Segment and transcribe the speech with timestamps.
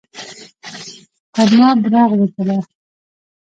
[1.33, 2.57] پر ما برغ وکړه.